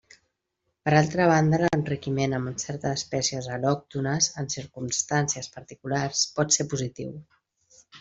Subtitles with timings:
[0.87, 7.19] Per altra banda l'enriquiment amb certes espècies al·lòctones, en circumstàncies particulars, pot ser positiu.